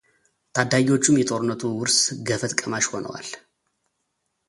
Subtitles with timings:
[0.55, 3.27] ታዳጊዎቹም የጦርነቱ ውርስ ገፈት ቀማሽ ሆነዋል።